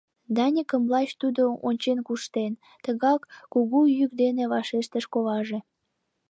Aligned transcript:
—Даникым 0.35 0.83
лач 0.93 1.09
тудо 1.21 1.43
ончен 1.67 1.99
куштен,— 2.07 2.53
тыгак 2.83 3.21
кугу 3.53 3.79
йӱк 3.97 4.11
дене 4.21 4.43
вашештыш 4.53 5.05
коваже. 5.13 5.59